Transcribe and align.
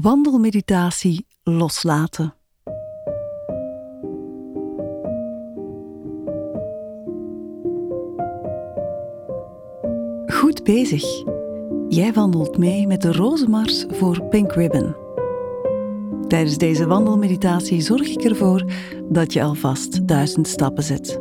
Wandelmeditatie 0.00 1.26
loslaten. 1.42 2.34
Goed 10.26 10.62
bezig. 10.64 11.04
Jij 11.88 12.12
wandelt 12.12 12.58
mee 12.58 12.86
met 12.86 13.02
de 13.02 13.12
Rozenmars 13.12 13.84
voor 13.88 14.22
Pink 14.22 14.52
Ribbon. 14.52 14.94
Tijdens 16.28 16.58
deze 16.58 16.86
wandelmeditatie 16.86 17.80
zorg 17.80 18.08
ik 18.08 18.22
ervoor 18.22 18.72
dat 19.08 19.32
je 19.32 19.42
alvast 19.42 20.08
duizend 20.08 20.48
stappen 20.48 20.82
zet. 20.82 21.20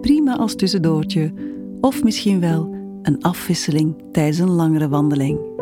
Prima 0.00 0.36
als 0.36 0.54
tussendoortje 0.54 1.32
of 1.80 2.02
misschien 2.02 2.40
wel 2.40 2.74
een 3.02 3.22
afwisseling 3.22 4.04
tijdens 4.12 4.38
een 4.38 4.50
langere 4.50 4.88
wandeling. 4.88 5.54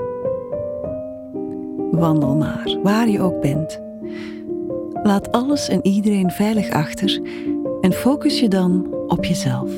Wandel 1.97 2.37
maar, 2.37 2.79
waar 2.83 3.09
je 3.09 3.21
ook 3.21 3.41
bent. 3.41 3.81
Laat 5.03 5.33
alles 5.33 5.69
en 5.69 5.87
iedereen 5.87 6.31
veilig 6.31 6.71
achter 6.71 7.21
en 7.81 7.93
focus 7.93 8.41
je 8.41 8.49
dan 8.49 8.95
op 9.07 9.25
jezelf. 9.25 9.71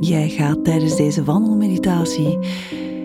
Jij 0.00 0.28
gaat 0.28 0.64
tijdens 0.64 0.96
deze 0.96 1.24
wandelmeditatie 1.24 2.38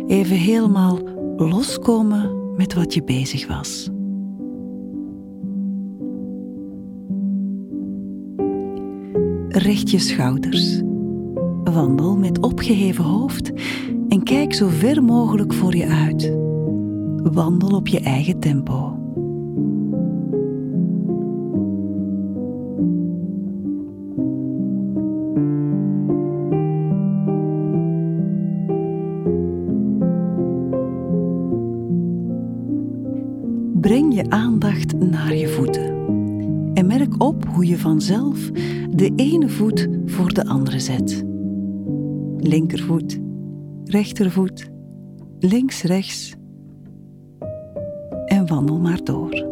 even 0.07 0.35
helemaal 0.35 0.99
loskomen 1.37 2.53
met 2.55 2.73
wat 2.73 2.93
je 2.93 3.03
bezig 3.03 3.47
was. 3.47 3.89
Richt 9.47 9.91
je 9.91 9.99
schouders. 9.99 10.81
Wandel 11.63 12.17
met 12.17 12.39
opgeheven 12.39 13.03
hoofd 13.03 13.51
en 14.07 14.23
kijk 14.23 14.53
zo 14.53 14.67
ver 14.67 15.03
mogelijk 15.03 15.53
voor 15.53 15.75
je 15.75 15.87
uit. 15.87 16.42
Wandel 17.31 17.69
op 17.69 17.87
je 17.87 17.99
eigen 17.99 18.39
tempo. 18.39 18.97
Breng 33.81 34.13
je 34.13 34.29
aandacht 34.29 34.99
naar 34.99 35.35
je 35.35 35.47
voeten 35.47 35.91
en 36.73 36.87
merk 36.87 37.23
op 37.23 37.45
hoe 37.45 37.65
je 37.65 37.77
vanzelf 37.77 38.51
de 38.89 39.11
ene 39.15 39.49
voet 39.49 39.87
voor 40.05 40.33
de 40.33 40.45
andere 40.45 40.79
zet. 40.79 41.23
Linkervoet, 42.37 43.19
rechtervoet, 43.83 44.71
links, 45.39 45.83
rechts 45.83 46.31
en 46.31 46.42
wandel 48.53 48.79
maar 48.79 49.03
door. 49.03 49.45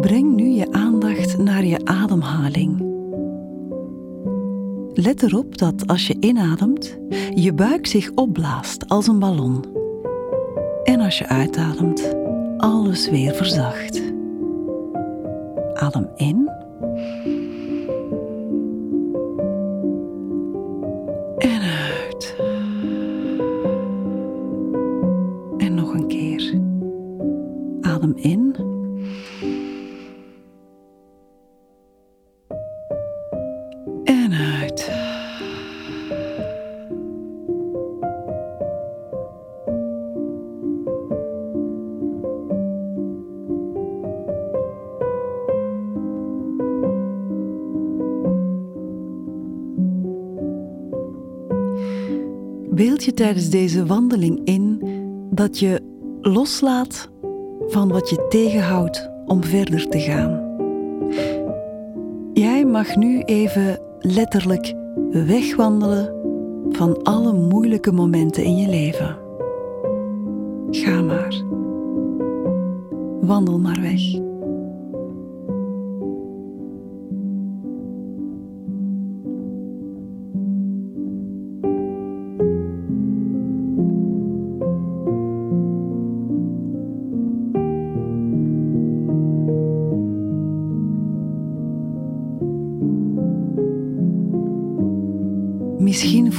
Breng 0.00 0.34
nu 0.34 0.48
je 0.48 0.72
aandacht 0.72 1.38
naar 1.38 1.64
je 1.64 1.84
ademhaling. 1.84 2.84
Let 4.94 5.22
erop 5.22 5.58
dat 5.58 5.86
als 5.86 6.06
je 6.06 6.16
inademt, 6.20 6.98
je 7.34 7.52
buik 7.52 7.86
zich 7.86 8.10
opblaast 8.14 8.88
als 8.88 9.06
een 9.06 9.18
ballon. 9.18 9.64
En 10.84 11.00
als 11.00 11.18
je 11.18 11.26
uitademt, 11.26 12.14
alles 12.56 13.10
weer 13.10 13.34
verzacht. 13.34 14.02
Adem 15.74 16.08
in. 16.16 16.48
Beeld 52.76 53.04
je 53.04 53.14
tijdens 53.14 53.50
deze 53.50 53.86
wandeling 53.86 54.40
in 54.44 54.80
dat 55.30 55.58
je 55.58 55.82
loslaat 56.20 57.10
van 57.66 57.88
wat 57.88 58.10
je 58.10 58.26
tegenhoudt 58.28 59.10
om 59.26 59.44
verder 59.44 59.88
te 59.88 59.98
gaan. 59.98 60.40
Jij 62.32 62.64
mag 62.64 62.96
nu 62.96 63.20
even 63.22 63.80
letterlijk 64.00 64.74
wegwandelen 65.10 66.14
van 66.70 67.02
alle 67.02 67.32
moeilijke 67.32 67.92
momenten 67.92 68.44
in 68.44 68.56
je 68.56 68.68
leven. 68.68 69.16
Ga 70.70 71.02
maar. 71.02 71.42
Wandel 73.20 73.58
maar 73.58 73.80
weg. 73.80 74.00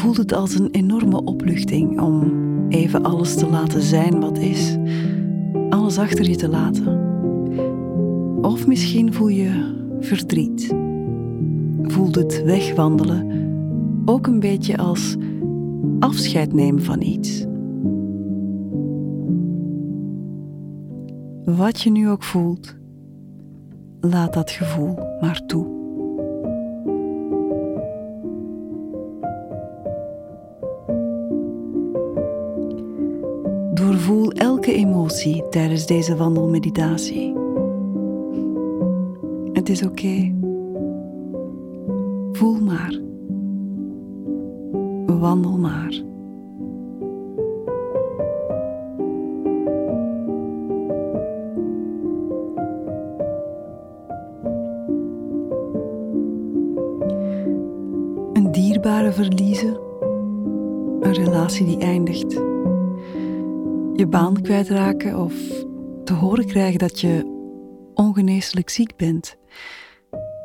Voelt 0.07 0.29
het 0.29 0.33
als 0.33 0.59
een 0.59 0.71
enorme 0.71 1.23
opluchting 1.23 2.01
om 2.01 2.31
even 2.69 3.03
alles 3.03 3.35
te 3.35 3.49
laten 3.49 3.81
zijn 3.81 4.19
wat 4.19 4.37
is, 4.37 4.77
alles 5.69 5.97
achter 5.97 6.29
je 6.29 6.35
te 6.35 6.49
laten. 6.49 6.99
Of 8.41 8.67
misschien 8.67 9.13
voel 9.13 9.27
je 9.27 9.75
verdriet. 9.99 10.75
Voelt 11.81 12.15
het 12.15 12.43
wegwandelen 12.43 13.31
ook 14.05 14.27
een 14.27 14.39
beetje 14.39 14.77
als 14.77 15.15
afscheid 15.99 16.53
nemen 16.53 16.83
van 16.83 17.01
iets. 17.01 17.45
Wat 21.45 21.81
je 21.81 21.91
nu 21.91 22.09
ook 22.09 22.23
voelt, 22.23 22.75
laat 23.99 24.33
dat 24.33 24.51
gevoel 24.51 24.95
maar 25.21 25.45
toe. 25.45 25.86
Doorvoel 34.07 34.31
elke 34.31 34.73
emotie 34.73 35.43
tijdens 35.49 35.85
deze 35.85 36.15
wandelmeditatie. 36.15 37.33
Het 39.53 39.69
is 39.69 39.83
oké. 39.83 40.33
Voel 42.31 42.59
maar. 42.59 42.99
Wandel 45.05 45.57
maar. 45.57 46.01
Een 58.33 58.51
dierbare 58.51 59.11
verliezen. 59.11 59.79
Een 60.99 61.13
relatie 61.13 61.65
die 61.65 61.77
eindigt 61.77 62.46
je 63.97 64.07
baan 64.07 64.41
kwijtraken 64.41 65.19
of 65.19 65.33
te 66.03 66.13
horen 66.13 66.45
krijgen 66.45 66.79
dat 66.79 66.99
je 66.99 67.35
ongeneeslijk 67.93 68.69
ziek 68.69 68.95
bent. 68.95 69.37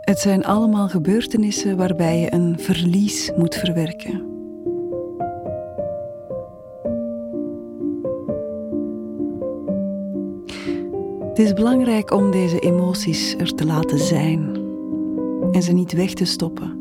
Het 0.00 0.18
zijn 0.18 0.44
allemaal 0.44 0.88
gebeurtenissen 0.88 1.76
waarbij 1.76 2.20
je 2.20 2.34
een 2.34 2.58
verlies 2.58 3.32
moet 3.36 3.54
verwerken. 3.54 4.30
Het 11.28 11.38
is 11.38 11.52
belangrijk 11.52 12.10
om 12.10 12.30
deze 12.30 12.58
emoties 12.58 13.34
er 13.34 13.54
te 13.54 13.66
laten 13.66 13.98
zijn 13.98 14.56
en 15.52 15.62
ze 15.62 15.72
niet 15.72 15.92
weg 15.92 16.14
te 16.14 16.24
stoppen. 16.24 16.80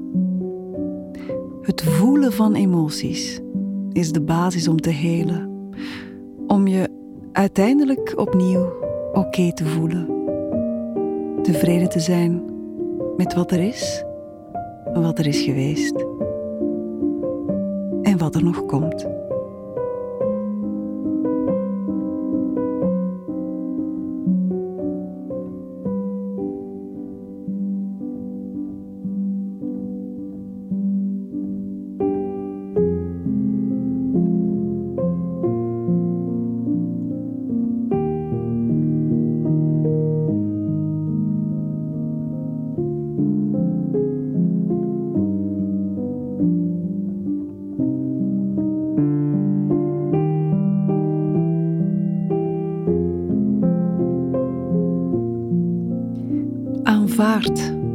Het 1.62 1.84
voelen 1.84 2.34
van 2.34 2.56
emoties 2.56 3.40
is 3.92 4.12
de 4.12 4.22
basis 4.22 4.68
om 4.68 4.82
te 4.82 4.90
helen 4.90 5.51
om 6.52 6.68
je 6.68 6.90
uiteindelijk 7.32 8.14
opnieuw 8.16 8.74
oké 9.14 9.54
te 9.54 9.66
voelen. 9.66 10.20
tevreden 11.42 11.90
te 11.90 12.00
zijn 12.00 12.44
met 13.18 13.34
wat 13.34 13.52
er 13.52 13.60
is, 13.60 14.04
wat 14.94 15.20
er 15.20 15.28
is 15.28 15.42
geweest 15.42 16.06
en 18.02 18.18
wat 18.18 18.36
er 18.36 18.44
nog 18.44 18.66
komt. 18.66 19.08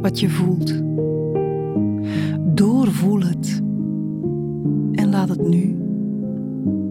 Wat 0.01 0.19
je 0.19 0.29
voelt. 0.29 0.81
Doorvoel 2.57 3.21
het. 3.21 3.61
En 4.91 5.09
laat 5.09 5.29
het 5.29 5.47
nu, 5.47 5.75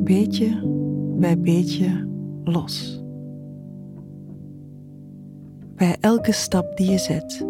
beetje 0.05 0.75
bij 1.19 1.41
beetje, 1.41 2.09
los. 2.45 3.05
Bij 5.77 5.97
elke 6.01 6.33
stap 6.33 6.77
die 6.77 6.91
je 6.91 6.99
zet, 6.99 7.47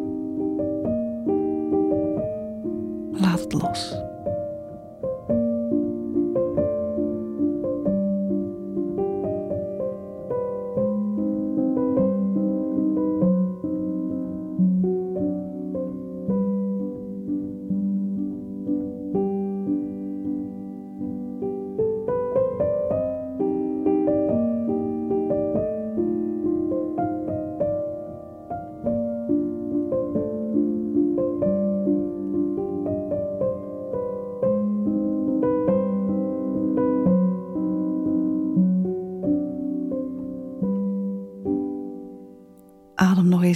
laat 3.12 3.40
het 3.40 3.52
los. 3.52 4.05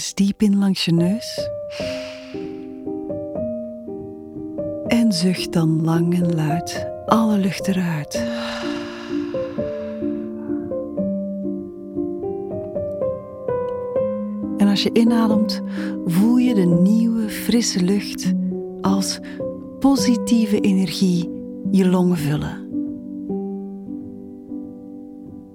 Diep 0.08 0.42
in 0.42 0.58
langs 0.58 0.84
je 0.84 0.92
neus. 0.92 1.48
En 4.86 5.12
zucht 5.12 5.52
dan 5.52 5.84
lang 5.84 6.14
en 6.14 6.34
luid 6.34 6.88
alle 7.06 7.38
lucht 7.38 7.68
eruit. 7.68 8.14
En 14.56 14.68
als 14.68 14.82
je 14.82 14.90
inademt, 14.92 15.62
voel 16.06 16.36
je 16.36 16.54
de 16.54 16.66
nieuwe, 16.66 17.28
frisse 17.28 17.84
lucht 17.84 18.32
als 18.80 19.20
positieve 19.78 20.60
energie 20.60 21.30
je 21.70 21.88
longen 21.88 22.16
vullen. 22.16 22.68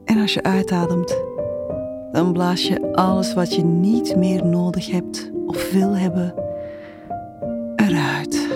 En 0.06 0.18
als 0.18 0.34
je 0.34 0.44
uitademt, 0.44 1.24
dan 2.16 2.34
blaas 2.34 2.68
je 2.68 2.94
alles 2.94 3.34
wat 3.34 3.56
je 3.56 3.64
niet 3.64 4.16
meer 4.16 4.46
nodig 4.46 4.92
hebt 4.92 5.32
of 5.46 5.72
wil 5.72 5.98
hebben 5.98 6.34
eruit. 7.76 8.48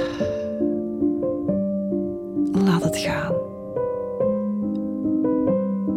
Laat 2.51 2.83
het 2.83 2.97
gaan. 2.97 3.33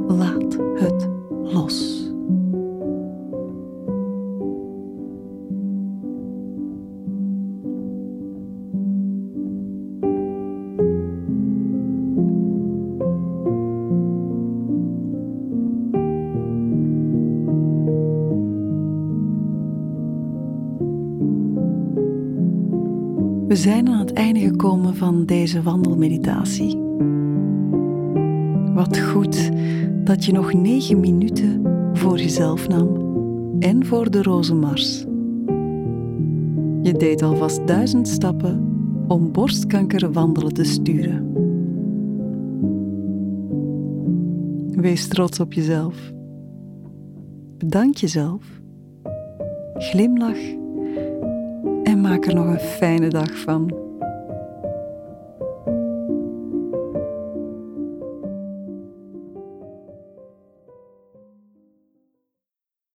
Laat 0.07 0.59
het 0.75 1.09
los. 1.43 2.02
We 23.53 23.59
zijn 23.59 23.89
aan 23.89 23.99
het 23.99 24.13
einde 24.13 24.41
gekomen 24.41 24.97
van 24.97 25.25
deze 25.25 25.63
wandelmeditatie. 25.63 26.77
Wat 28.75 28.99
goed 28.99 29.51
dat 30.05 30.25
je 30.25 30.33
nog 30.33 30.53
negen 30.53 31.01
minuten 31.01 31.63
voor 31.93 32.19
jezelf 32.19 32.69
nam 32.69 32.89
en 33.59 33.87
voor 33.87 34.11
de 34.11 34.23
rozenmars. 34.23 35.01
Je 36.83 36.95
deed 36.99 37.23
alvast 37.23 37.67
duizend 37.67 38.09
stappen 38.09 38.77
om 39.09 39.33
borstkanker 39.33 40.13
wandelen 40.13 40.55
te 40.55 40.65
sturen. 40.65 41.33
Wees 44.81 45.09
trots 45.09 45.41
op 45.41 45.53
jezelf. 45.53 46.13
Bedank 47.59 47.97
jezelf. 47.97 48.61
Glimlach 49.75 50.61
en 51.93 52.01
maak 52.01 52.27
er 52.27 52.35
nog 52.35 52.47
een 52.47 52.61
fijne 52.61 53.09
dag 53.09 53.39
van. 53.39 53.82